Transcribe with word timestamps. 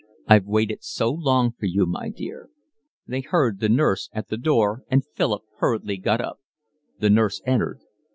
I've 0.27 0.47
waited 0.47 0.83
so 0.83 1.11
long 1.11 1.51
for 1.59 1.67
you, 1.67 1.85
my 1.85 2.09
dear." 2.09 2.49
They 3.05 3.21
heard 3.21 3.59
the 3.59 3.69
nurse 3.69 4.09
at 4.13 4.29
the 4.29 4.37
door, 4.37 4.83
and 4.89 5.05
Philip 5.05 5.43
hurriedly 5.59 5.97
got 5.97 6.21
up. 6.21 6.39
The 6.97 7.11
nurse 7.11 7.39
entered. 7.45 7.81